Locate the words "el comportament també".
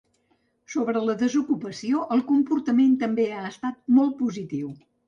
2.17-3.31